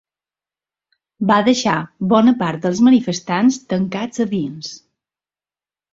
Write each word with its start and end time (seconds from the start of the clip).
Va 1.31 1.37
deixar 1.49 1.75
bona 2.15 2.35
part 2.41 2.65
dels 2.65 2.81
manifestants 2.89 3.63
tancats 3.75 4.25
a 4.27 4.31
dins. 4.37 4.73